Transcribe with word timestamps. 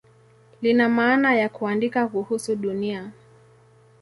Lina 0.61 0.89
maana 0.89 1.35
ya 1.35 1.49
"kuandika 1.49 2.07
kuhusu 2.07 2.55
Dunia". 2.55 3.11